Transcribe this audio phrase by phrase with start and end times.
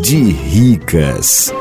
[0.00, 1.52] de ricas.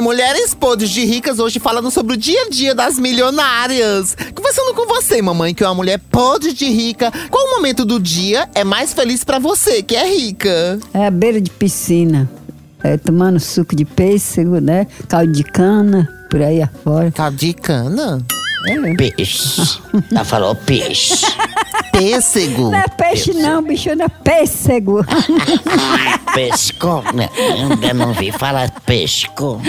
[0.00, 4.16] Mulheres podres de ricas hoje falando sobre o dia a dia das milionárias.
[4.34, 7.12] Conversando com você, mamãe, que é uma mulher podre de rica.
[7.30, 10.78] Qual momento do dia é mais feliz pra você, que é rica?
[10.92, 12.30] É a beira de piscina.
[12.82, 14.86] É, tomando suco de pêssego, né?
[15.08, 17.10] Caldo de cana, por aí afora.
[17.10, 18.24] Caldo de cana?
[18.66, 18.94] É.
[18.94, 19.80] Peixe.
[20.10, 21.26] Ela falou peixe.
[21.92, 22.70] Pêssego.
[22.70, 25.04] Não é peixe não, bicho, não é pêssego.
[26.34, 27.02] Pesco.
[27.36, 29.60] Eu ainda não vi falar pesco.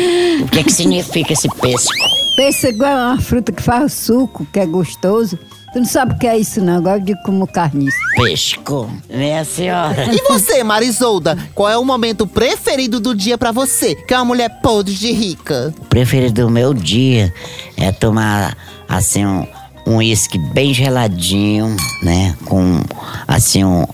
[0.42, 1.94] O que que significa esse pesco?
[2.36, 5.40] pêssego é uma fruta que faz suco, que é gostoso.
[5.72, 7.98] Tu não sabe o que é isso não, agora eu digo como carniça.
[8.16, 8.90] Pesco.
[9.10, 10.06] Minha senhora.
[10.14, 14.26] E você, Marisolda, qual é o momento preferido do dia pra você, que é uma
[14.26, 15.74] mulher podre de rica?
[15.80, 17.34] O preferido do meu dia
[17.78, 19.46] é tomar, assim, um
[19.86, 22.36] um uísque bem geladinho, né?
[22.46, 22.80] Com,
[23.28, 23.86] assim, um,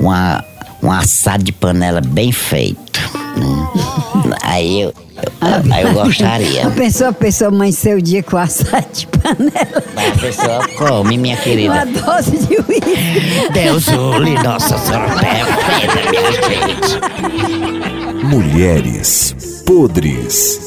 [0.00, 0.44] uma,
[0.82, 3.00] um assado de panela bem feito.
[3.36, 4.36] né?
[4.42, 6.66] Aí eu, eu- aí eu gostaria.
[6.66, 9.82] A pessoa, a pessoa amanheceu o dia com assado de panela.
[9.96, 11.86] A pessoa come, minha Uma querida.
[11.86, 13.48] dose de uísque.
[13.52, 16.98] Deus ule, Nossa Senhora perfeita, minha gente.
[18.26, 19.34] Mulheres
[19.66, 20.58] podres